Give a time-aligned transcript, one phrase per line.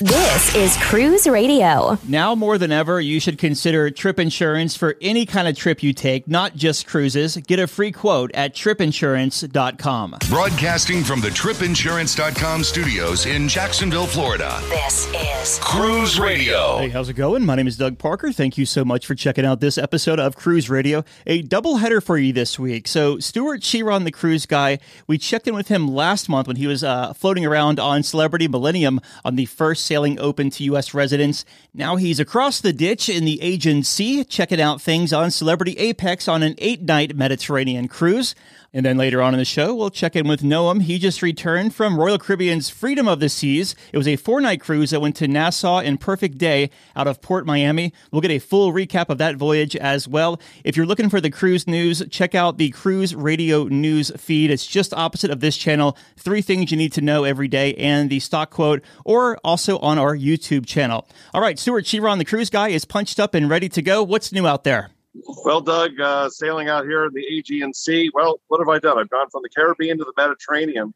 [0.00, 1.98] This is Cruise Radio.
[2.08, 5.92] Now more than ever, you should consider trip insurance for any kind of trip you
[5.92, 7.36] take, not just cruises.
[7.36, 10.16] Get a free quote at tripinsurance.com.
[10.30, 14.58] Broadcasting from the tripinsurance.com studios in Jacksonville, Florida.
[14.70, 16.78] This is Cruise Radio.
[16.78, 17.44] Hey, how's it going?
[17.44, 18.32] My name is Doug Parker.
[18.32, 21.04] Thank you so much for checking out this episode of Cruise Radio.
[21.26, 22.88] A double header for you this week.
[22.88, 26.66] So, Stewart Chiron, the cruise guy, we checked in with him last month when he
[26.66, 30.94] was uh, floating around on Celebrity Millennium on the first sailing open to U.S.
[30.94, 31.44] residents.
[31.74, 36.28] Now he's across the ditch in the Aegean Sea, checking out things on Celebrity Apex
[36.28, 38.36] on an eight night Mediterranean cruise.
[38.72, 40.82] And then later on in the show, we'll check in with Noam.
[40.82, 43.74] He just returned from Royal Caribbean's Freedom of the Seas.
[43.92, 47.20] It was a four night cruise that went to Nassau in perfect day out of
[47.20, 47.92] Port Miami.
[48.12, 50.40] We'll get a full recap of that voyage as well.
[50.62, 54.52] If you're looking for the cruise news, check out the Cruise Radio News feed.
[54.52, 55.98] It's just opposite of this channel.
[56.16, 59.98] Three things you need to know every day and the stock quote, or also on
[59.98, 61.08] our YouTube channel.
[61.34, 64.04] All right, Stewart Chiron, the cruise guy, is punched up and ready to go.
[64.04, 64.90] What's new out there?
[65.14, 68.10] Well, Doug, uh, sailing out here in the Aegean Sea.
[68.14, 68.98] Well, what have I done?
[68.98, 70.94] I've gone from the Caribbean to the Mediterranean,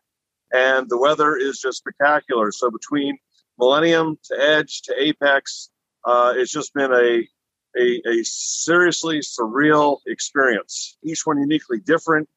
[0.52, 2.52] and the weather is just spectacular.
[2.52, 3.18] So between
[3.58, 5.70] Millennium to Edge to Apex,
[6.04, 7.26] uh, it's just been a,
[7.76, 10.96] a a seriously surreal experience.
[11.02, 12.28] Each one uniquely different,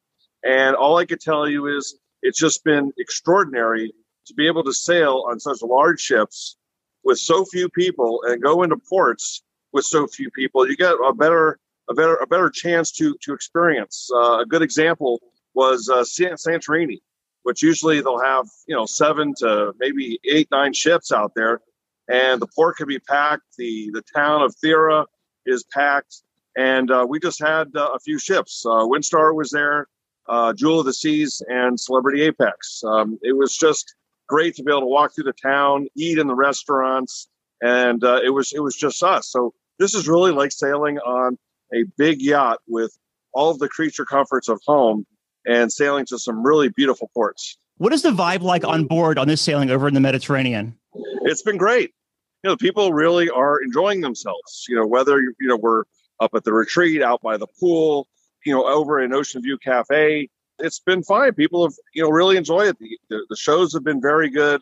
[0.44, 3.92] and all I could tell you is it's just been extraordinary
[4.26, 6.56] to be able to sail on such large ships
[7.04, 10.68] with so few people and go into ports with so few people.
[10.68, 14.08] You get a better a better a better chance to to experience.
[14.14, 15.20] Uh, a good example
[15.54, 16.98] was uh, Santorini,
[17.42, 21.60] which usually they'll have you know seven to maybe eight nine ships out there,
[22.08, 23.44] and the port can be packed.
[23.56, 25.06] The the town of Thera
[25.46, 26.22] is packed,
[26.56, 28.64] and uh, we just had uh, a few ships.
[28.66, 29.86] Uh, Windstar was there,
[30.28, 32.82] uh, Jewel of the Seas, and Celebrity Apex.
[32.84, 33.94] Um, it was just
[34.28, 37.28] great to be able to walk through the town, eat in the restaurants,
[37.62, 39.30] and uh, it was it was just us.
[39.30, 41.38] So this is really like sailing on
[41.74, 42.96] a big yacht with
[43.32, 45.06] all of the creature comforts of home
[45.46, 47.56] and sailing to some really beautiful ports.
[47.78, 50.76] What is the vibe like on board on this sailing over in the Mediterranean?
[51.22, 51.94] It's been great.
[52.42, 54.66] You know, people really are enjoying themselves.
[54.68, 55.84] You know, whether you know we're
[56.20, 58.08] up at the retreat, out by the pool,
[58.44, 60.28] you know, over in Ocean View Cafe,
[60.58, 61.34] it's been fine.
[61.34, 62.78] People have you know really enjoyed it.
[62.78, 64.60] The, the, the shows have been very good.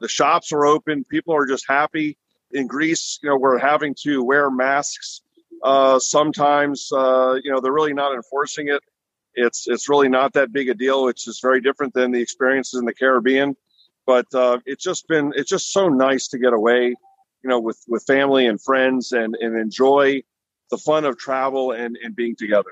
[0.00, 1.04] The shops are open.
[1.04, 2.16] People are just happy.
[2.52, 5.22] In Greece, you know, we're having to wear masks
[5.62, 6.90] uh, sometimes.
[6.92, 8.82] Uh, you know, they're really not enforcing it.
[9.34, 11.08] It's it's really not that big a deal.
[11.08, 13.56] It's just very different than the experiences in the Caribbean.
[14.06, 17.78] But uh, it's just been it's just so nice to get away, you know, with
[17.86, 20.22] with family and friends and and enjoy
[20.70, 22.70] the fun of travel and and being together.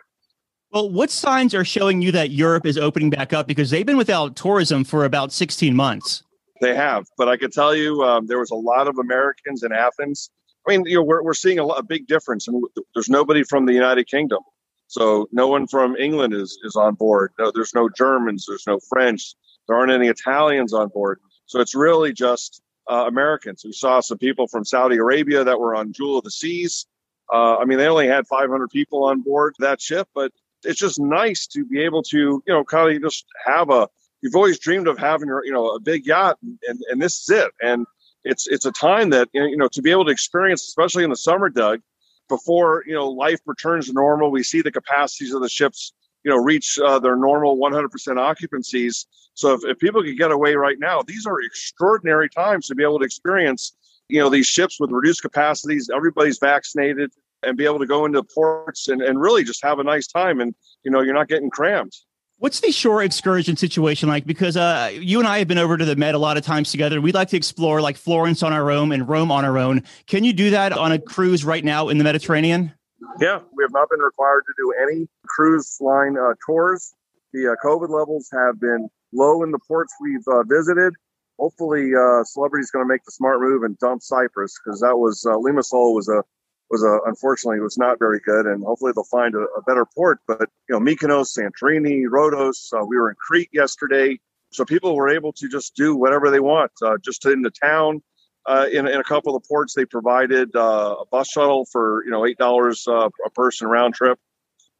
[0.71, 3.47] Well, what signs are showing you that Europe is opening back up?
[3.47, 6.23] Because they've been without tourism for about 16 months.
[6.61, 9.73] They have, but I can tell you, um, there was a lot of Americans in
[9.73, 10.31] Athens.
[10.67, 12.63] I mean, you know, we're, we're seeing a, a big difference, and
[12.95, 14.41] there's nobody from the United Kingdom,
[14.87, 17.33] so no one from England is is on board.
[17.39, 19.35] No, there's no Germans, there's no French,
[19.67, 21.21] there aren't any Italians on board.
[21.47, 23.63] So it's really just uh, Americans.
[23.65, 26.87] We saw some people from Saudi Arabia that were on Jewel of the Seas.
[27.33, 30.33] Uh, I mean, they only had 500 people on board that ship, but
[30.65, 33.89] it's just nice to be able to, you know, kind of just have a
[34.23, 37.31] you've always dreamed of having your, you know, a big yacht, and and this is
[37.31, 37.51] it.
[37.63, 37.87] And
[38.29, 41.17] it's it's a time that you know to be able to experience, especially in the
[41.17, 41.81] summer, Doug,
[42.29, 44.31] before you know life returns to normal.
[44.31, 45.93] We see the capacities of the ships,
[46.25, 49.07] you know, reach uh, their normal 100% occupancies.
[49.35, 52.83] So if, if people could get away right now, these are extraordinary times to be
[52.83, 53.75] able to experience,
[54.09, 55.89] you know, these ships with reduced capacities.
[55.95, 57.11] Everybody's vaccinated
[57.43, 60.41] and be able to go into ports and, and really just have a nice time
[60.41, 61.93] and you know you're not getting crammed
[62.41, 64.25] What's the shore excursion situation like?
[64.25, 66.71] Because uh, you and I have been over to the Med a lot of times
[66.71, 67.01] together.
[67.01, 69.83] We'd like to explore like Florence on our own and Rome on our own.
[70.07, 72.73] Can you do that on a cruise right now in the Mediterranean?
[73.21, 76.95] Yeah, we have not been required to do any cruise line uh, tours.
[77.33, 80.95] The uh, COVID levels have been low in the ports we've uh, visited.
[81.41, 85.27] Hopefully, uh, Celebrity's going to make the smart move and dump Cyprus because that was
[85.27, 86.23] uh, Limassol was a
[86.71, 90.21] was a, unfortunately was not very good, and hopefully they'll find a, a better port.
[90.27, 92.73] But you know, Mykonos, Santorini, Rhodos.
[92.73, 94.19] Uh, we were in Crete yesterday,
[94.51, 98.03] so people were able to just do whatever they want, uh, just in the town.
[98.47, 102.03] Uh, in, in a couple of the ports, they provided uh, a bus shuttle for
[102.05, 104.19] you know eight dollars uh, a person round trip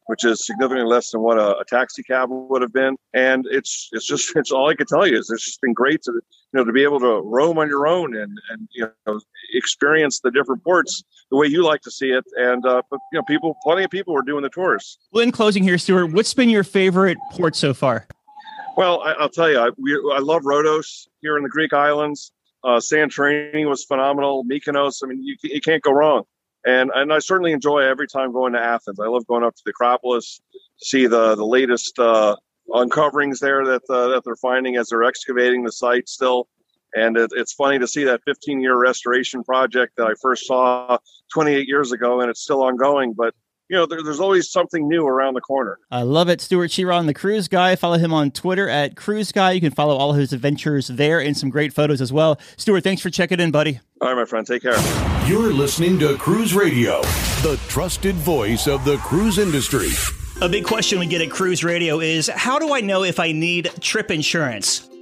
[0.09, 2.95] which is significantly less than what a, a, taxi cab would have been.
[3.13, 6.01] And it's it's just it's all I can tell you is it's just been great
[6.03, 6.21] to you
[6.53, 9.19] know to be able to roam on your own and and you know
[9.53, 12.25] experience the different ports the way you like to see it.
[12.37, 14.97] And uh, but you know people, plenty of people were doing the tours.
[15.11, 18.07] Well, in closing here, Stewart, what's been your favorite port so far?
[18.75, 22.31] Well, I, will tell you, I, we, I love Rhodos here in the Greek islands.
[22.63, 24.43] Uh, Santorini was phenomenal.
[24.43, 26.23] Mykonos, I mean, you, you can't go wrong.
[26.65, 28.99] And and I certainly enjoy every time going to Athens.
[28.99, 30.41] I love going up to the Acropolis
[30.81, 32.35] see the the latest uh,
[32.73, 36.47] uncoverings there that uh, that they're finding as they're excavating the site still.
[36.95, 40.97] And it, it's funny to see that 15 year restoration project that I first saw
[41.33, 43.13] 28 years ago, and it's still ongoing.
[43.13, 43.35] But
[43.69, 45.77] you know, there, there's always something new around the corner.
[45.91, 46.41] I love it.
[46.41, 47.75] Stewart Chiron, the cruise guy.
[47.75, 49.51] Follow him on Twitter at cruise guy.
[49.51, 52.39] You can follow all of his adventures there and some great photos as well.
[52.57, 53.79] Stewart, thanks for checking in, buddy.
[54.01, 54.45] All right, my friend.
[54.45, 54.77] Take care.
[55.27, 57.01] You're listening to Cruise Radio,
[57.43, 59.89] the trusted voice of the cruise industry.
[60.41, 63.33] A big question we get at Cruise Radio is how do I know if I
[63.33, 64.88] need trip insurance?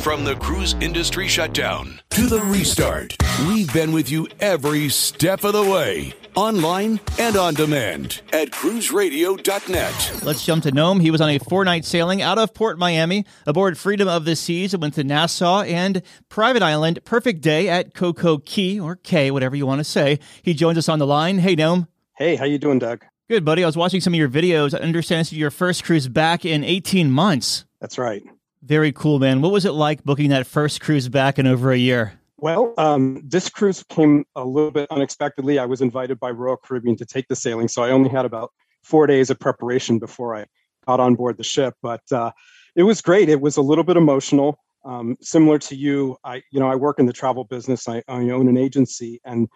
[0.00, 3.14] From the cruise industry shutdown to the restart,
[3.46, 10.22] we've been with you every step of the way, online and on demand at cruiseradio.net.
[10.24, 11.02] Let's jump to Noam.
[11.02, 14.36] He was on a four night sailing out of Port Miami aboard Freedom of the
[14.36, 16.00] Seas and went to Nassau and
[16.30, 17.00] Private Island.
[17.04, 20.18] Perfect day at Coco Key or K, whatever you want to say.
[20.42, 21.40] He joins us on the line.
[21.40, 21.88] Hey, Noam.
[22.16, 23.04] Hey, how you doing, Doug?
[23.28, 23.62] Good, buddy.
[23.62, 24.74] I was watching some of your videos.
[24.74, 27.66] I understand this is your first cruise back in 18 months.
[27.82, 28.22] That's right.
[28.62, 29.40] Very cool, man.
[29.40, 32.20] What was it like booking that first cruise back in over a year?
[32.36, 35.58] Well, um, this cruise came a little bit unexpectedly.
[35.58, 38.52] I was invited by Royal Caribbean to take the sailing, so I only had about
[38.82, 40.46] four days of preparation before I
[40.86, 41.74] got on board the ship.
[41.82, 42.32] But uh,
[42.74, 43.28] it was great.
[43.28, 44.58] It was a little bit emotional.
[44.84, 47.86] Um, similar to you, I you know I work in the travel business.
[47.88, 49.48] I, I own an agency, and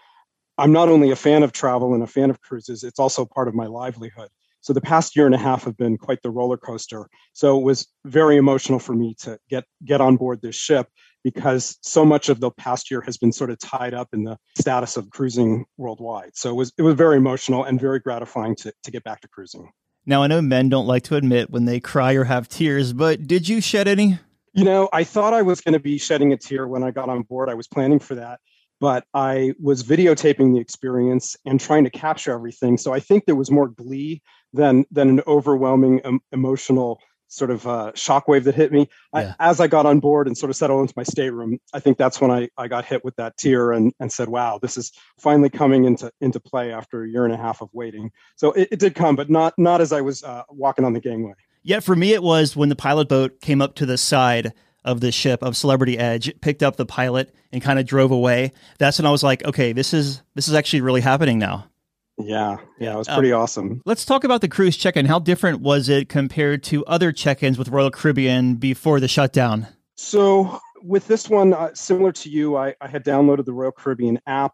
[0.58, 2.84] I'm not only a fan of travel and a fan of cruises.
[2.84, 4.28] It's also part of my livelihood.
[4.64, 7.06] So the past year and a half have been quite the roller coaster.
[7.34, 10.88] So it was very emotional for me to get get on board this ship
[11.22, 14.38] because so much of the past year has been sort of tied up in the
[14.58, 16.30] status of cruising worldwide.
[16.32, 19.28] So it was it was very emotional and very gratifying to to get back to
[19.28, 19.70] cruising.
[20.06, 23.26] Now I know men don't like to admit when they cry or have tears, but
[23.26, 24.18] did you shed any?
[24.54, 27.10] You know, I thought I was going to be shedding a tear when I got
[27.10, 27.50] on board.
[27.50, 28.40] I was planning for that
[28.80, 32.76] but I was videotaping the experience and trying to capture everything.
[32.76, 34.22] So I think there was more glee
[34.52, 38.88] than than an overwhelming um, emotional sort of uh, shockwave that hit me.
[39.12, 39.34] Yeah.
[39.40, 41.98] I, as I got on board and sort of settled into my stateroom, I think
[41.98, 44.92] that's when I, I got hit with that tear and, and said, wow, this is
[45.18, 48.12] finally coming into, into play after a year and a half of waiting.
[48.36, 51.00] So it, it did come, but not, not as I was uh, walking on the
[51.00, 51.34] gangway.
[51.64, 54.52] Yeah, for me, it was when the pilot boat came up to the side
[54.84, 58.52] of the ship of Celebrity Edge, picked up the pilot and kind of drove away.
[58.78, 61.70] That's when I was like, okay, this is this is actually really happening now.
[62.18, 63.82] Yeah, yeah, it was pretty um, awesome.
[63.84, 65.06] Let's talk about the cruise check-in.
[65.06, 69.66] How different was it compared to other check-ins with Royal Caribbean before the shutdown?
[69.96, 74.20] So with this one, uh, similar to you, I, I, had downloaded the Royal Caribbean
[74.26, 74.52] app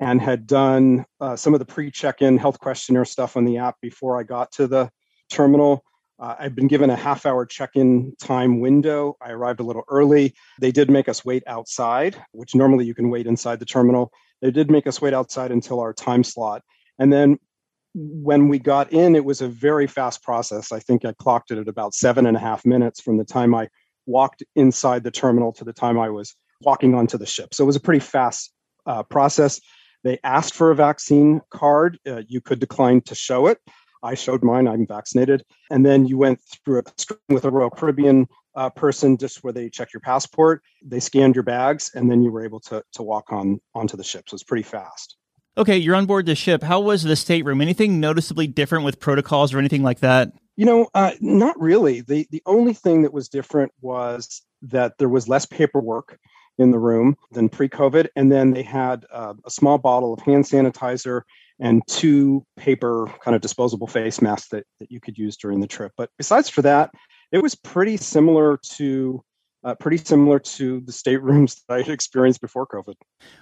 [0.00, 4.18] and had done uh, some of the pre-check-in health questionnaire stuff on the app before
[4.18, 4.90] I got to the
[5.30, 5.84] terminal.
[6.18, 9.16] Uh, I've been given a half hour check in time window.
[9.20, 10.34] I arrived a little early.
[10.60, 14.12] They did make us wait outside, which normally you can wait inside the terminal.
[14.40, 16.62] They did make us wait outside until our time slot.
[16.98, 17.38] And then
[17.94, 20.72] when we got in, it was a very fast process.
[20.72, 23.54] I think I clocked it at about seven and a half minutes from the time
[23.54, 23.68] I
[24.06, 27.54] walked inside the terminal to the time I was walking onto the ship.
[27.54, 28.52] So it was a pretty fast
[28.86, 29.60] uh, process.
[30.04, 31.98] They asked for a vaccine card.
[32.06, 33.58] Uh, you could decline to show it.
[34.06, 35.44] I showed mine, I'm vaccinated.
[35.70, 39.52] And then you went through a screen with a Royal Caribbean uh, person just where
[39.52, 43.02] they checked your passport, they scanned your bags, and then you were able to, to
[43.02, 44.28] walk on onto the ship.
[44.28, 45.16] So it's pretty fast.
[45.58, 46.62] Okay, you're on board the ship.
[46.62, 47.60] How was the stateroom?
[47.60, 50.32] Anything noticeably different with protocols or anything like that?
[50.56, 52.00] You know, uh, not really.
[52.00, 56.18] The the only thing that was different was that there was less paperwork
[56.58, 60.44] in the room than pre-COVID, and then they had uh, a small bottle of hand
[60.44, 61.22] sanitizer
[61.58, 65.66] and two paper kind of disposable face masks that, that you could use during the
[65.66, 65.92] trip.
[65.96, 66.90] But besides for that,
[67.32, 69.22] it was pretty similar to
[69.64, 72.94] uh, pretty similar to the staterooms that I had experienced before COVID.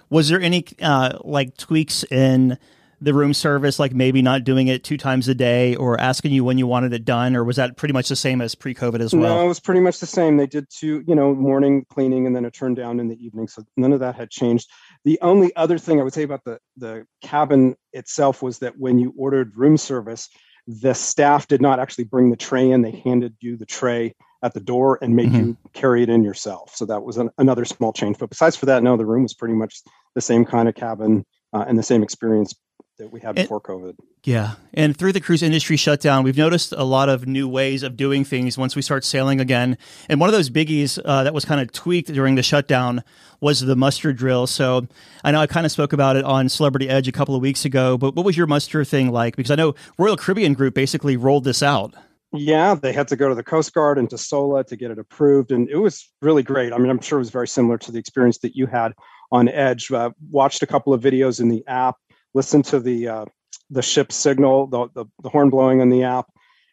[0.09, 2.57] Was there any uh, like tweaks in
[3.05, 6.43] the room service, like maybe not doing it two times a day or asking you
[6.43, 9.13] when you wanted it done, or was that pretty much the same as pre-COVID as
[9.13, 9.35] well?
[9.35, 10.37] No, it was pretty much the same.
[10.37, 13.47] They did two, you know, morning cleaning and then a turn down in the evening.
[13.47, 14.71] So none of that had changed.
[15.03, 18.97] The only other thing I would say about the the cabin itself was that when
[18.97, 20.27] you ordered room service,
[20.65, 22.81] the staff did not actually bring the tray in.
[22.81, 25.49] They handed you the tray at the door and made mm-hmm.
[25.49, 26.75] you carry it in yourself.
[26.75, 28.17] So that was an, another small change.
[28.17, 29.83] But besides for that, no, the room was pretty much
[30.15, 32.55] the same kind of cabin uh, and the same experience
[32.97, 33.95] that we had before COVID.
[34.23, 34.55] Yeah.
[34.73, 38.23] And through the cruise industry shutdown, we've noticed a lot of new ways of doing
[38.23, 39.77] things once we start sailing again.
[40.09, 43.03] And one of those biggies uh, that was kind of tweaked during the shutdown
[43.41, 44.47] was the muster drill.
[44.47, 44.87] So
[45.23, 47.65] I know I kind of spoke about it on Celebrity Edge a couple of weeks
[47.65, 49.35] ago, but what was your muster thing like?
[49.35, 51.93] Because I know Royal Caribbean Group basically rolled this out.
[52.33, 54.99] Yeah, they had to go to the Coast Guard and to SOLAS to get it
[54.99, 55.51] approved.
[55.51, 56.73] And it was really great.
[56.73, 58.93] I mean, I'm sure it was very similar to the experience that you had
[59.31, 59.91] on Edge.
[59.91, 61.95] Uh, watched a couple of videos in the app
[62.35, 63.25] listen to the uh,
[63.71, 66.27] the ship signal, the, the, the horn blowing on the app,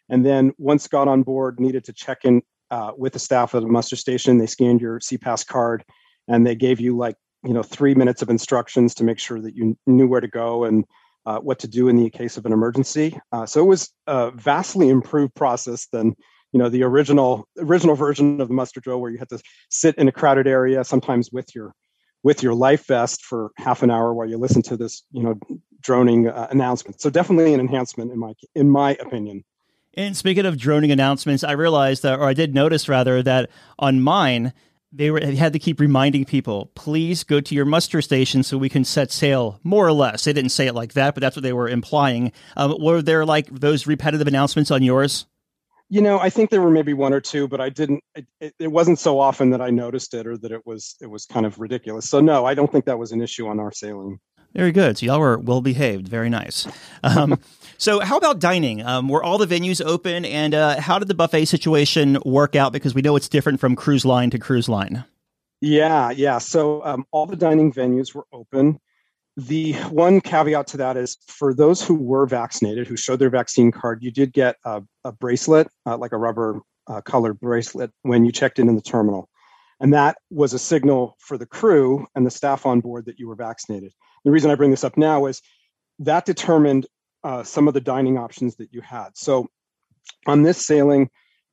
[0.09, 3.63] and then once got on board, needed to check in uh, with the staff at
[3.63, 4.37] the muster station.
[4.37, 5.83] They scanned your SeaPass card,
[6.27, 9.55] and they gave you like you know three minutes of instructions to make sure that
[9.55, 10.85] you knew where to go and
[11.25, 13.17] uh, what to do in the case of an emergency.
[13.31, 16.13] Uh, so it was a vastly improved process than
[16.51, 19.39] you know the original original version of the muster drill, where you had to
[19.69, 21.73] sit in a crowded area, sometimes with your
[22.23, 25.35] with your life vest for half an hour while you listen to this, you know,
[25.81, 27.01] droning uh, announcement.
[27.01, 29.43] So definitely an enhancement in my in my opinion.
[29.95, 34.01] And speaking of droning announcements, I realized that, or I did notice rather, that on
[34.01, 34.53] mine
[34.93, 38.57] they were they had to keep reminding people, please go to your muster station so
[38.57, 39.59] we can set sail.
[39.63, 42.31] More or less, they didn't say it like that, but that's what they were implying.
[42.55, 45.25] Um, were there like those repetitive announcements on yours?
[45.93, 48.03] You know, I think there were maybe one or two, but I didn't.
[48.15, 51.27] It, it, wasn't so often that I noticed it, or that it was it was
[51.27, 52.09] kind of ridiculous.
[52.09, 54.17] So no, I don't think that was an issue on our sailing.
[54.55, 54.97] Very good.
[54.97, 56.07] So y'all were well behaved.
[56.07, 56.67] Very nice.
[57.03, 57.39] Um,
[57.77, 58.81] so how about dining?
[58.81, 62.73] Um, were all the venues open, and uh, how did the buffet situation work out?
[62.73, 65.05] Because we know it's different from cruise line to cruise line.
[65.61, 66.39] Yeah, yeah.
[66.39, 68.79] So um, all the dining venues were open.
[69.35, 73.71] The one caveat to that is for those who were vaccinated, who showed their vaccine
[73.71, 78.25] card, you did get a, a bracelet, uh, like a rubber uh, colored bracelet, when
[78.25, 79.29] you checked in in the terminal.
[79.79, 83.27] And that was a signal for the crew and the staff on board that you
[83.27, 83.91] were vaccinated.
[84.23, 85.41] The reason I bring this up now is
[85.99, 86.85] that determined
[87.23, 89.09] uh, some of the dining options that you had.
[89.15, 89.47] So
[90.27, 91.09] on this sailing,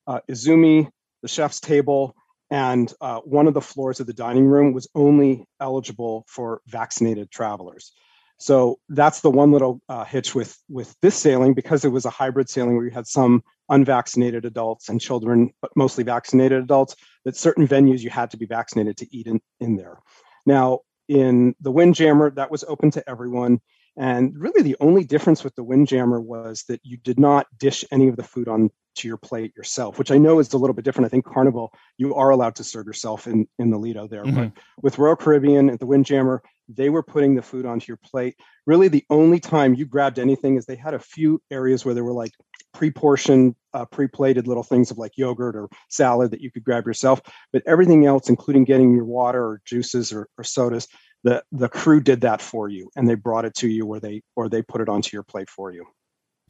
[0.07, 0.89] uh, Izumi,
[1.23, 2.15] the chef's table,
[2.51, 7.31] and uh, one of the floors of the dining room was only eligible for vaccinated
[7.31, 7.93] travelers.
[8.39, 12.11] So that's the one little uh, hitch with with this sailing because it was a
[12.11, 16.97] hybrid sailing where you had some unvaccinated adults and children, but mostly vaccinated adults.
[17.25, 19.99] That certain venues you had to be vaccinated to eat in, in there.
[20.47, 20.81] Now
[21.11, 23.61] in the Windjammer, that was open to everyone.
[23.97, 28.09] And really, the only difference with the Windjammer was that you did not dish any
[28.09, 30.85] of the food on to your plate yourself, which I know is a little bit
[30.85, 31.07] different.
[31.07, 34.49] I think Carnival, you are allowed to serve yourself in in the Lido there, mm-hmm.
[34.49, 38.37] but with Royal Caribbean at the Windjammer, they were putting the food onto your plate.
[38.67, 42.05] Really, the only time you grabbed anything is they had a few areas where there
[42.05, 42.33] were like
[42.73, 47.21] pre-portioned, uh, pre-plated little things of like yogurt or salad that you could grab yourself.
[47.53, 50.87] But everything else, including getting your water or juices or, or sodas,
[51.25, 54.23] the the crew did that for you, and they brought it to you, or they
[54.37, 55.87] or they put it onto your plate for you.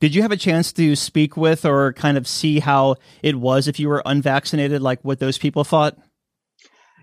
[0.01, 3.69] Did you have a chance to speak with or kind of see how it was
[3.69, 5.99] if you were unvaccinated, like what those people thought?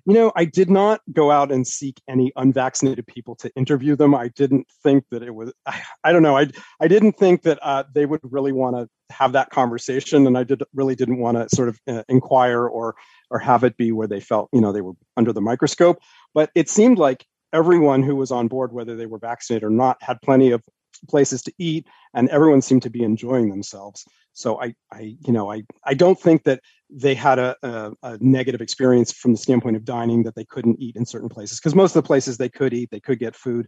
[0.07, 4.15] You know, I did not go out and seek any unvaccinated people to interview them.
[4.15, 5.53] I didn't think that it was.
[5.65, 6.37] I, I don't know.
[6.37, 6.47] I
[6.79, 10.43] I didn't think that uh, they would really want to have that conversation, and I
[10.43, 12.95] did really didn't want to sort of uh, inquire or
[13.29, 15.99] or have it be where they felt you know they were under the microscope.
[16.33, 19.97] But it seemed like everyone who was on board, whether they were vaccinated or not,
[20.01, 20.63] had plenty of
[21.09, 24.05] places to eat, and everyone seemed to be enjoying themselves.
[24.33, 28.17] So I, I you know, I, I don't think that they had a, a, a
[28.21, 31.75] negative experience from the standpoint of dining that they couldn't eat in certain places because
[31.75, 33.67] most of the places they could eat, they could get food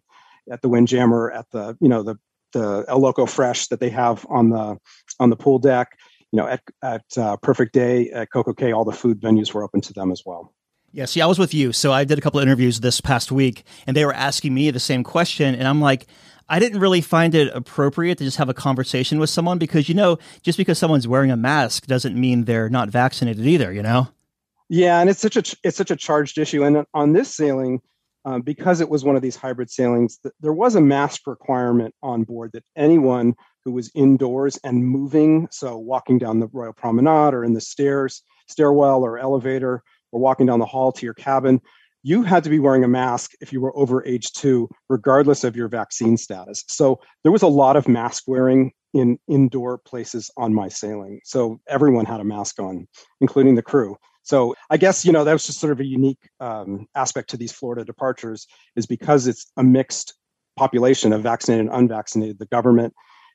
[0.51, 2.15] at the Windjammer, at the you know the
[2.53, 4.77] the El Loco Fresh that they have on the
[5.19, 5.97] on the pool deck.
[6.31, 9.63] You know, at at uh, Perfect Day at Coco Cay, all the food venues were
[9.63, 10.53] open to them as well.
[10.91, 11.71] Yeah, see, I was with you.
[11.71, 14.71] So I did a couple of interviews this past week, and they were asking me
[14.71, 15.53] the same question.
[15.53, 16.07] And I'm like,
[16.49, 19.95] I didn't really find it appropriate to just have a conversation with someone because, you
[19.95, 24.07] know, just because someone's wearing a mask doesn't mean they're not vaccinated either, you know?
[24.67, 26.63] Yeah, and it's such a it's such a charged issue.
[26.63, 27.81] And on this sailing,
[28.25, 31.95] um, because it was one of these hybrid sailings, th- there was a mask requirement
[32.03, 37.33] on board that anyone who was indoors and moving, so walking down the Royal Promenade
[37.33, 41.61] or in the stairs, stairwell or elevator, or walking down the hall to your cabin,
[42.03, 45.55] you had to be wearing a mask if you were over age two, regardless of
[45.55, 46.63] your vaccine status.
[46.67, 51.19] So there was a lot of mask wearing in indoor places on my sailing.
[51.23, 52.87] So everyone had a mask on,
[53.21, 53.97] including the crew.
[54.23, 57.37] So I guess you know that was just sort of a unique um, aspect to
[57.37, 60.13] these Florida departures, is because it's a mixed
[60.55, 62.37] population of vaccinated and unvaccinated.
[62.37, 62.93] The government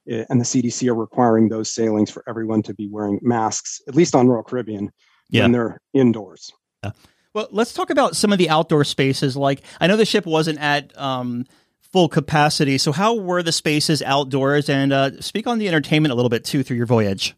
[0.08, 3.94] eh, and the CDC are requiring those sailings for everyone to be wearing masks, at
[3.94, 4.90] least on Royal Caribbean,
[5.30, 5.42] yeah.
[5.42, 6.52] when they're indoors.
[6.82, 6.92] Yeah.
[7.34, 9.36] Well, let's talk about some of the outdoor spaces.
[9.36, 11.46] Like I know the ship wasn't at um,
[11.80, 14.68] full capacity, so how were the spaces outdoors?
[14.68, 17.34] And uh, speak on the entertainment a little bit too through your voyage.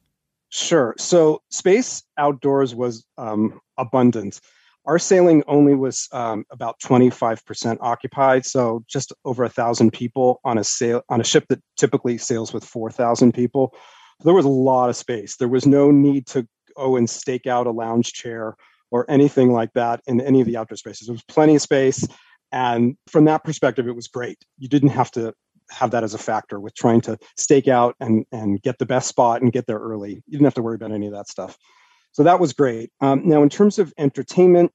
[0.50, 0.95] Sure.
[0.99, 4.38] So space outdoors was um, abundant.
[4.85, 10.59] Our sailing only was um, about 25% occupied, so just over a thousand people on
[10.59, 13.75] a sail on a ship that typically sails with 4,000 people.
[14.23, 15.37] There was a lot of space.
[15.37, 18.57] There was no need to go and stake out a lounge chair
[18.97, 21.07] or anything like that in any of the outdoor spaces.
[21.07, 22.07] There was plenty of space,
[22.53, 24.38] and from that perspective, it was great.
[24.59, 25.35] You didn't have to
[25.71, 29.09] have that as a factor with trying to stake out and and get the best
[29.09, 30.23] spot and get there early.
[30.26, 31.57] You didn't have to worry about any of that stuff.
[32.12, 32.91] So that was great.
[33.00, 34.73] Um, now, in terms of entertainment,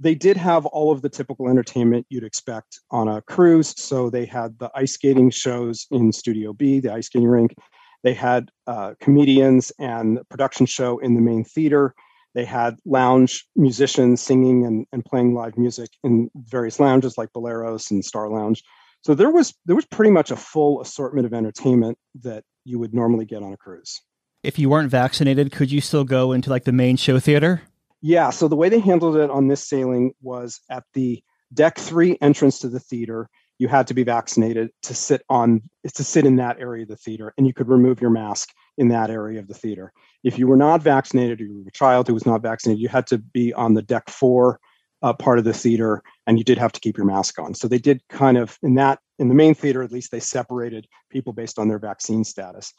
[0.00, 3.74] they did have all of the typical entertainment you'd expect on a cruise.
[3.80, 7.54] So they had the ice skating shows in Studio B, the ice skating rink.
[8.02, 11.94] They had uh, comedians and production show in the main theater.
[12.34, 17.90] They had lounge musicians singing and, and playing live music in various lounges like Boleros
[17.90, 18.62] and Star Lounge.
[19.02, 22.94] So there was there was pretty much a full assortment of entertainment that you would
[22.94, 24.00] normally get on a cruise
[24.42, 27.62] if you weren't vaccinated, could you still go into like the main show theater?
[28.00, 28.30] Yeah.
[28.30, 31.22] So the way they handled it on this sailing was at the
[31.52, 33.28] deck three entrance to the theater.
[33.58, 36.96] You had to be vaccinated to sit on to sit in that area of the
[36.96, 38.48] theater, and you could remove your mask
[38.80, 39.92] in that area of the theater.
[40.24, 42.88] If you were not vaccinated, or you were a child who was not vaccinated, you
[42.88, 44.58] had to be on the deck four
[45.02, 47.54] uh, part of the theater, and you did have to keep your mask on.
[47.54, 50.86] So they did kind of in that in the main theater at least they separated
[51.10, 52.72] people based on their vaccine status.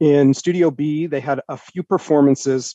[0.00, 2.74] In Studio B, they had a few performances,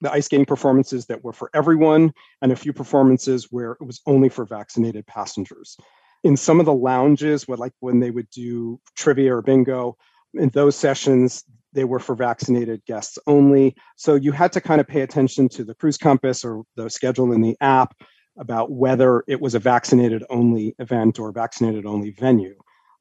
[0.00, 4.00] the ice skating performances that were for everyone, and a few performances where it was
[4.06, 5.76] only for vaccinated passengers.
[6.24, 9.98] In some of the lounges, like when they would do trivia or bingo,
[10.34, 11.44] in those sessions,
[11.76, 13.76] they were for vaccinated guests only.
[13.96, 17.32] So you had to kind of pay attention to the cruise compass or the schedule
[17.32, 17.94] in the app
[18.38, 22.56] about whether it was a vaccinated only event or vaccinated only venue.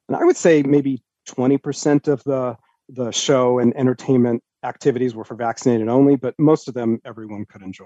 [0.08, 2.58] And I would say maybe 20% of the
[2.90, 7.64] the show and entertainment activities were for vaccinated only, but most of them everyone could
[7.64, 7.86] enjoy.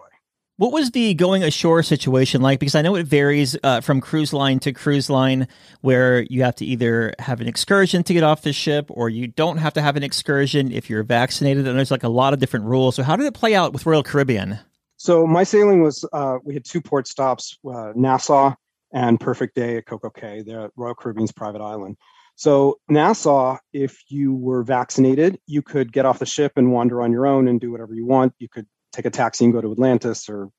[0.60, 2.60] What was the going ashore situation like?
[2.60, 5.48] Because I know it varies uh, from cruise line to cruise line,
[5.80, 9.28] where you have to either have an excursion to get off the ship, or you
[9.28, 11.66] don't have to have an excursion if you're vaccinated.
[11.66, 12.98] And there's like a lot of different rules.
[12.98, 14.60] So, how did it play out with Royal Caribbean?
[14.98, 18.54] So, my sailing was uh, we had two port stops uh, Nassau
[18.92, 21.96] and Perfect Day at Coco Cay, the Royal Caribbean's private island.
[22.36, 27.14] So, Nassau, if you were vaccinated, you could get off the ship and wander on
[27.14, 28.34] your own and do whatever you want.
[28.40, 30.50] You could take a taxi and go to Atlantis or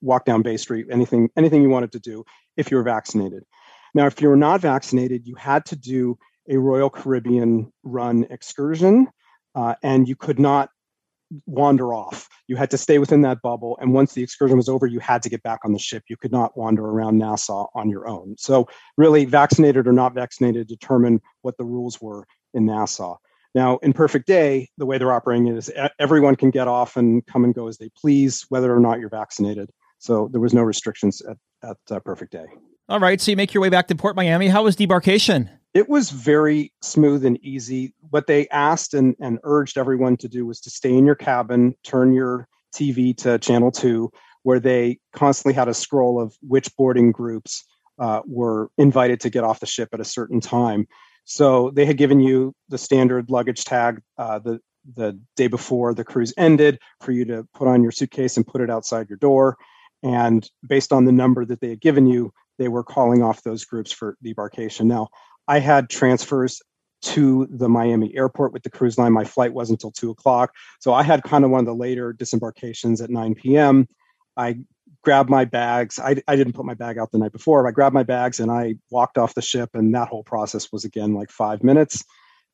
[0.00, 2.24] walk down Bay Street, anything, anything you wanted to do
[2.56, 3.44] if you were vaccinated.
[3.94, 9.08] Now, if you were not vaccinated, you had to do a Royal Caribbean run excursion,
[9.54, 10.70] uh, and you could not
[11.46, 12.28] wander off.
[12.46, 13.78] You had to stay within that bubble.
[13.80, 16.04] And once the excursion was over, you had to get back on the ship.
[16.08, 18.36] You could not wander around Nassau on your own.
[18.38, 23.16] So, really, vaccinated or not vaccinated determine what the rules were in Nassau.
[23.58, 25.68] Now, in Perfect Day, the way they're operating is
[25.98, 29.08] everyone can get off and come and go as they please, whether or not you're
[29.08, 29.68] vaccinated.
[29.98, 31.36] So there was no restrictions at,
[31.68, 32.44] at uh, Perfect Day.
[32.88, 33.20] All right.
[33.20, 34.46] So you make your way back to Port Miami.
[34.46, 35.50] How was debarkation?
[35.74, 37.94] It was very smooth and easy.
[38.10, 41.74] What they asked and, and urged everyone to do was to stay in your cabin,
[41.82, 44.12] turn your TV to channel two,
[44.44, 47.64] where they constantly had a scroll of which boarding groups
[47.98, 50.86] uh, were invited to get off the ship at a certain time.
[51.28, 54.60] So they had given you the standard luggage tag uh, the
[54.94, 58.62] the day before the cruise ended for you to put on your suitcase and put
[58.62, 59.58] it outside your door.
[60.02, 63.66] And based on the number that they had given you, they were calling off those
[63.66, 64.86] groups for debarkation.
[64.86, 65.08] Now,
[65.46, 66.62] I had transfers
[67.02, 69.12] to the Miami airport with the cruise line.
[69.12, 70.54] My flight wasn't until two o'clock.
[70.80, 73.86] So I had kind of one of the later disembarkations at 9 p.m.
[74.38, 74.60] I
[75.02, 75.98] grabbed my bags.
[75.98, 77.66] I, I didn't put my bag out the night before.
[77.66, 79.70] I grabbed my bags and I walked off the ship.
[79.74, 82.04] And that whole process was again like five minutes.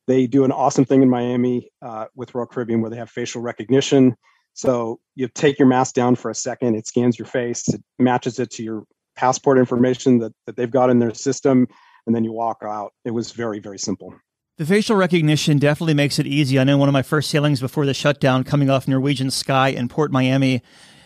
[0.07, 3.41] They do an awesome thing in Miami uh, with Royal Caribbean where they have facial
[3.41, 4.15] recognition.
[4.53, 8.39] So you take your mask down for a second, it scans your face, it matches
[8.39, 8.83] it to your
[9.15, 11.67] passport information that, that they've got in their system,
[12.05, 12.93] and then you walk out.
[13.03, 14.13] It was very, very simple.
[14.57, 16.57] The facial recognition definitely makes it easy.
[16.57, 19.89] I know one of my first sailings before the shutdown coming off Norwegian Sky in
[19.89, 20.61] Port Miami,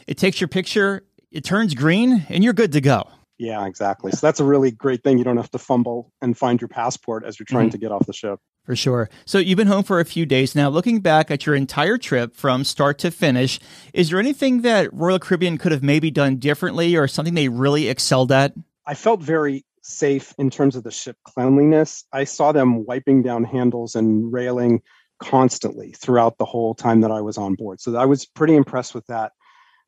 [0.06, 3.08] it takes your picture, it turns green, and you're good to go.
[3.38, 4.12] Yeah, exactly.
[4.12, 5.18] So that's a really great thing.
[5.18, 7.74] You don't have to fumble and find your passport as you're trying Mhm.
[7.74, 8.40] to get off the ship.
[8.66, 9.10] For sure.
[9.26, 10.70] So you've been home for a few days now.
[10.70, 13.60] Looking back at your entire trip from start to finish,
[13.94, 17.88] is there anything that Royal Caribbean could have maybe done differently or something they really
[17.88, 18.54] excelled at?
[18.86, 22.04] I felt very safe in terms of the ship cleanliness.
[22.12, 24.82] I saw them wiping down handles and railing
[25.20, 27.82] constantly throughout the whole time that I was on board.
[27.82, 29.32] So I was pretty impressed with that.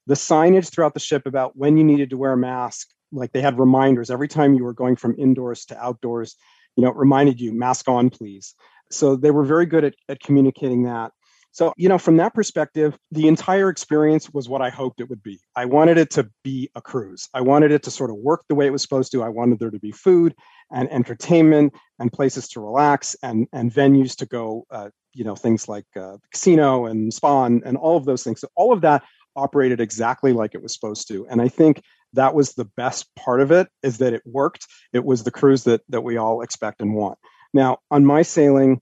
[0.07, 3.41] The signage throughout the ship about when you needed to wear a mask, like they
[3.41, 6.35] had reminders every time you were going from indoors to outdoors,
[6.75, 8.55] you know, it reminded you, mask on, please.
[8.91, 11.11] So they were very good at, at communicating that.
[11.53, 15.21] So, you know, from that perspective, the entire experience was what I hoped it would
[15.21, 15.41] be.
[15.55, 17.27] I wanted it to be a cruise.
[17.33, 19.23] I wanted it to sort of work the way it was supposed to.
[19.23, 20.33] I wanted there to be food
[20.71, 25.67] and entertainment and places to relax and, and venues to go, uh, you know, things
[25.67, 28.39] like uh, casino and spa and, and all of those things.
[28.39, 29.03] So, all of that
[29.35, 31.27] operated exactly like it was supposed to.
[31.27, 31.81] And I think
[32.13, 34.67] that was the best part of it is that it worked.
[34.93, 37.17] It was the cruise that, that we all expect and want.
[37.53, 38.81] Now, on my sailing,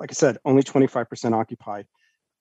[0.00, 1.86] like I said, only 25% occupied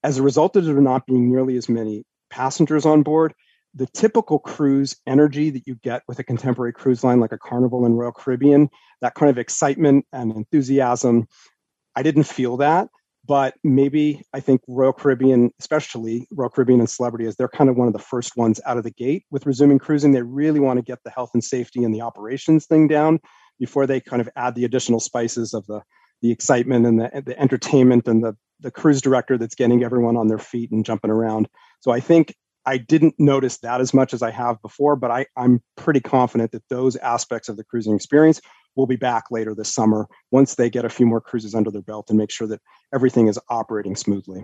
[0.04, 3.34] as a result of there not being nearly as many passengers on board,
[3.74, 7.86] the typical cruise energy that you get with a contemporary cruise line like a Carnival
[7.86, 8.70] and Royal Caribbean,
[9.02, 11.28] that kind of excitement and enthusiasm,
[11.96, 12.90] I didn't feel that.
[13.28, 17.78] But maybe I think Royal Caribbean, especially Royal Caribbean and Celebrity, is they're kind of
[17.78, 20.12] one of the first ones out of the gate with resuming cruising.
[20.12, 23.20] They really want to get the health and safety and the operations thing down
[23.60, 25.82] before they kind of add the additional spices of the
[26.22, 30.28] the excitement and the, the entertainment and the the cruise director that's getting everyone on
[30.28, 31.48] their feet and jumping around.
[31.80, 35.26] So I think I didn't notice that as much as I have before, but I,
[35.36, 38.40] I'm pretty confident that those aspects of the cruising experience
[38.76, 41.82] will be back later this summer once they get a few more cruises under their
[41.82, 42.62] belt and make sure that
[42.94, 44.44] everything is operating smoothly.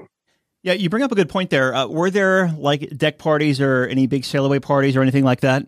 [0.64, 1.74] Yeah, you bring up a good point there.
[1.74, 5.42] Uh, were there like deck parties or any big sail away parties or anything like
[5.42, 5.66] that?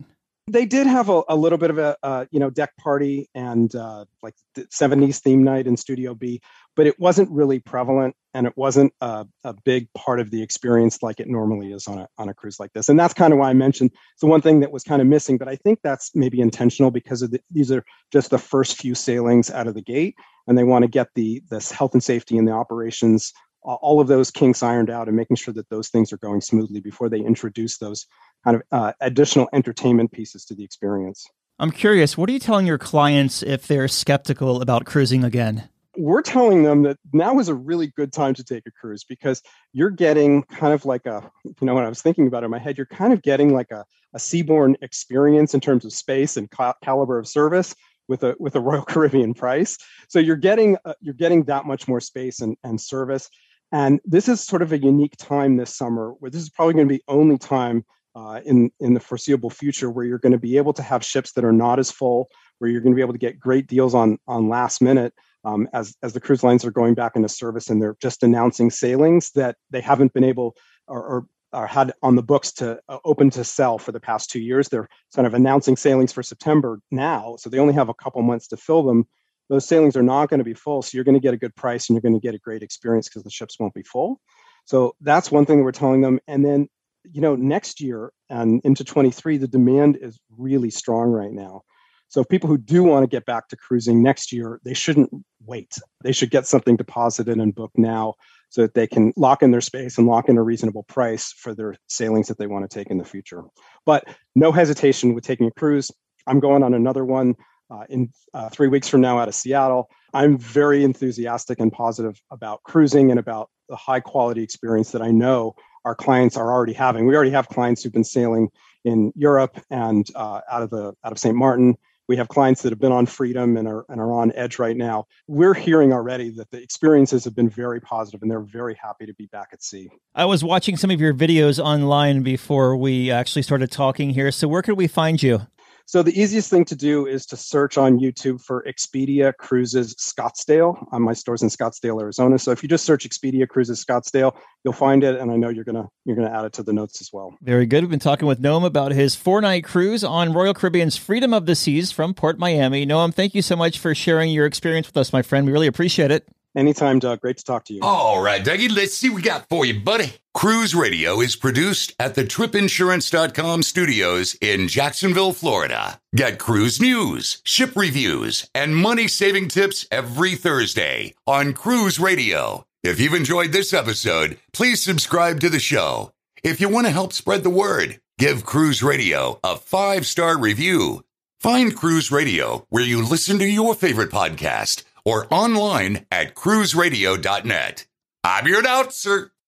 [0.50, 3.74] they did have a, a little bit of a uh, you know deck party and
[3.76, 6.41] uh, like the 70s theme night in studio b
[6.80, 11.04] but it wasn't really prevalent and it wasn't a, a, big part of the experience
[11.04, 13.39] like it normally is on a, on a cruise like this and that's kind of
[13.39, 15.78] why i mentioned it's the one thing that was kind of missing but i think
[15.84, 19.74] that's maybe intentional because of the, these are just the first few sailings out of
[19.74, 20.15] the gate
[20.48, 24.08] and they want to get the this health and safety and the operations all of
[24.08, 27.20] those kinks ironed out and making sure that those things are going smoothly before they
[27.20, 28.08] introduce those
[28.46, 31.28] kind of uh, additional entertainment pieces to the experience.
[31.60, 35.68] I'm curious, what are you telling your clients if they're skeptical about cruising again?
[35.97, 39.41] We're telling them that now is a really good time to take a cruise because
[39.73, 42.52] you're getting kind of like a, you know, when I was thinking about it in
[42.52, 46.38] my head, you're kind of getting like a, a Seabourn experience in terms of space
[46.38, 47.75] and cal- caliber of service
[48.08, 49.78] with a with a Royal Caribbean price.
[50.10, 53.30] So you're getting uh, you're getting that much more space and, and service.
[53.71, 56.88] And this is sort of a unique time this summer where this is probably going
[56.88, 60.58] to be only time uh, in in the foreseeable future where you're going to be
[60.58, 63.13] able to have ships that are not as full, where you're going to be able
[63.13, 66.71] to get great deals on on last minute um, as as the cruise lines are
[66.71, 70.56] going back into service and they're just announcing sailings that they haven't been able
[70.88, 74.30] or, or, or had on the books to uh, open to sell for the past
[74.30, 74.69] two years.
[74.69, 78.47] They're kind of announcing sailings for September now, so they only have a couple months
[78.49, 79.08] to fill them.
[79.49, 81.56] Those sailings are not going to be full, so you're going to get a good
[81.56, 84.19] price and you're going to get a great experience because the ships won't be full.
[84.65, 86.19] So that's one thing that we're telling them.
[86.28, 86.67] And then
[87.12, 91.62] you know, next year and into 23, the demand is really strong right now.
[92.10, 95.12] So people who do want to get back to cruising next year, they shouldn't
[95.45, 95.78] wait.
[96.04, 98.15] They should get something deposited and booked now
[98.50, 101.54] so that they can lock in their space and lock in a reasonable price for
[101.54, 103.43] their sailings that they want to take in the future.
[103.86, 105.91] But no hesitation with taking a cruise.
[106.26, 107.36] I'm going on another one
[107.69, 109.88] uh, in uh, three weeks from now out of Seattle.
[110.12, 115.12] I'm very enthusiastic and positive about cruising and about the high quality experience that I
[115.12, 117.06] know our clients are already having.
[117.06, 118.50] We already have clients who've been sailing
[118.84, 121.36] in Europe and uh, out of the out of St.
[121.36, 121.78] Martin.
[122.10, 124.76] We have clients that have been on Freedom and are and are on Edge right
[124.76, 125.06] now.
[125.28, 129.13] We're hearing already that the experiences have been very positive, and they're very happy to
[129.13, 129.89] be back at sea.
[130.15, 134.32] I was watching some of your videos online before we actually started talking here.
[134.32, 135.41] So where could we find you?
[135.89, 140.88] So the easiest thing to do is to search on YouTube for Expedia Cruises Scottsdale.
[140.91, 142.38] On my stores in Scottsdale, Arizona.
[142.38, 145.63] So if you just search Expedia Cruises Scottsdale, you'll find it, and I know you're
[145.63, 147.36] gonna you're gonna add it to the notes as well.
[147.41, 147.82] Very good.
[147.82, 151.47] We've been talking with Noam about his four night cruise on Royal Caribbean's Freedom of
[151.47, 152.86] the Seas from Port Miami.
[152.86, 155.47] Noam, thank you so much for sharing your experience with us, my friend.
[155.47, 156.28] We really appreciate it.
[156.60, 157.22] Anytime, Doug.
[157.22, 157.80] Great to talk to you.
[157.82, 160.13] All right, Dougie, let's see what we got for you, buddy.
[160.34, 166.02] Cruise Radio is produced at the tripinsurance.com studios in Jacksonville, Florida.
[166.13, 172.65] Get cruise news, ship reviews, and money saving tips every Thursday on Cruise Radio.
[172.84, 176.12] If you've enjoyed this episode, please subscribe to the show.
[176.43, 181.06] If you want to help spread the word, give Cruise Radio a five star review
[181.39, 187.88] Find Cruise Radio where you listen to your favorite podcast or online at cruiseradio.net.
[188.24, 189.32] I'm your announcer,